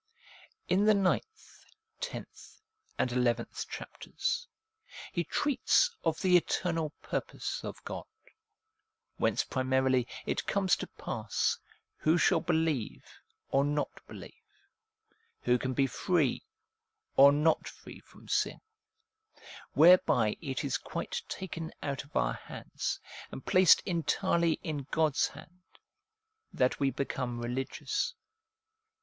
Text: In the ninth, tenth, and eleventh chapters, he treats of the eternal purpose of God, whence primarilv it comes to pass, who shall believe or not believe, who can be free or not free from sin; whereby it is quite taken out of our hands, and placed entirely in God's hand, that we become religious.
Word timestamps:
In 0.67 0.85
the 0.85 0.95
ninth, 0.95 1.63
tenth, 1.99 2.59
and 2.97 3.11
eleventh 3.11 3.67
chapters, 3.69 4.47
he 5.13 5.23
treats 5.23 5.95
of 6.03 6.19
the 6.21 6.35
eternal 6.37 6.89
purpose 7.03 7.63
of 7.63 7.83
God, 7.83 8.07
whence 9.17 9.43
primarilv 9.43 10.07
it 10.25 10.47
comes 10.47 10.75
to 10.77 10.87
pass, 10.87 11.59
who 11.97 12.17
shall 12.17 12.39
believe 12.39 13.05
or 13.51 13.63
not 13.63 13.91
believe, 14.07 14.33
who 15.41 15.59
can 15.59 15.75
be 15.75 15.85
free 15.85 16.41
or 17.15 17.31
not 17.31 17.67
free 17.67 17.99
from 17.99 18.27
sin; 18.27 18.59
whereby 19.73 20.35
it 20.41 20.63
is 20.63 20.79
quite 20.79 21.21
taken 21.29 21.71
out 21.83 22.03
of 22.03 22.15
our 22.15 22.33
hands, 22.33 22.99
and 23.29 23.45
placed 23.45 23.81
entirely 23.81 24.53
in 24.63 24.87
God's 24.89 25.27
hand, 25.27 25.77
that 26.51 26.79
we 26.79 26.89
become 26.89 27.39
religious. 27.39 28.15